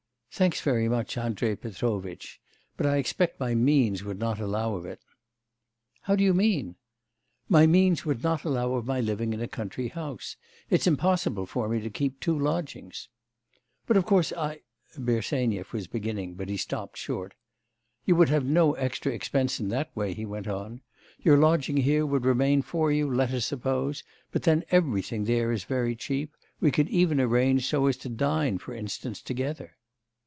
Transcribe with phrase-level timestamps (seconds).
[0.33, 2.39] 'Thanks very much, Andrei Petrovitch;
[2.77, 5.01] but I expect my means would not allow of it.'
[6.03, 6.77] 'How do you mean?'
[7.49, 10.37] 'My means would not allow of my living in a country house.
[10.69, 13.09] It's impossible for me to keep two lodgings.'
[13.85, 14.61] 'But of course I'
[14.97, 17.33] Bersenyev was beginning, but he stopped short.
[18.05, 20.79] 'You would have no extra expense in that way,' he went on.
[21.19, 25.65] 'Your lodging here would remain for you, let us suppose; but then everything there is
[25.65, 26.31] very cheap;
[26.61, 29.75] we could even arrange so as to dine, for instance, together.